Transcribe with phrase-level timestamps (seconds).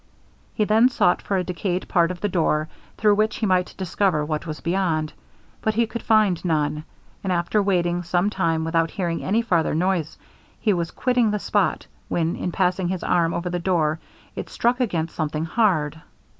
[0.55, 2.67] He then sought for a decayed part of the door,
[2.97, 5.13] through which he might discover what was beyond;
[5.61, 6.85] but he could find none;
[7.23, 10.17] and after waiting some time without hearing any farther noise,
[10.59, 13.99] he was quitting the spot, when in passing his arm over the door,
[14.35, 16.01] it struck against something hard.